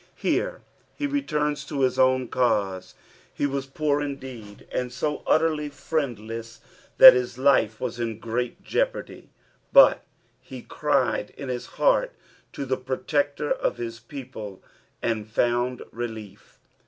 [0.15, 0.63] Here
[0.95, 2.95] he returns to his own case.
[3.31, 6.59] He was poor indeed, and so utterly friendless
[6.97, 9.29] that his life wus in great jeopardy;
[9.71, 10.03] but
[10.39, 12.13] he cried in his heart
[12.53, 14.63] to the protector of his people
[15.03, 16.57] and found relief.